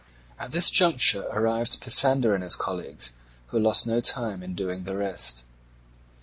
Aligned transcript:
At 0.39 0.49
this 0.49 0.71
juncture 0.71 1.27
arrived 1.29 1.79
Pisander 1.79 2.33
and 2.33 2.43
his 2.43 2.55
colleagues, 2.55 3.13
who 3.49 3.59
lost 3.59 3.85
no 3.85 3.99
time 3.99 4.41
in 4.41 4.55
doing 4.55 4.83
the 4.83 4.97
rest. 4.97 5.45